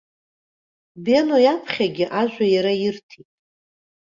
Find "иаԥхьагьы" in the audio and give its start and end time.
1.45-2.05